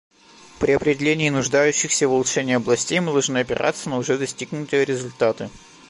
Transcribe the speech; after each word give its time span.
При 0.59 0.71
определении 0.71 1.29
нуждающихся 1.29 2.07
в 2.07 2.13
улучшении 2.13 2.55
областей 2.55 2.99
мы 2.99 3.11
должны 3.11 3.37
опираться 3.37 3.87
на 3.87 3.97
уже 3.97 4.17
достигнутые 4.17 4.83
результаты. 4.83 5.51